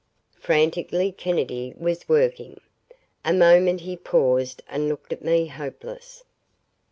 Frantically 0.39 1.11
Kennedy 1.11 1.75
was 1.77 2.09
working. 2.09 2.59
A 3.23 3.31
moment 3.35 3.81
he 3.81 3.95
paused 3.95 4.63
and 4.67 4.89
looked 4.89 5.13
at 5.13 5.21
me 5.23 5.45
hopeless. 5.45 6.23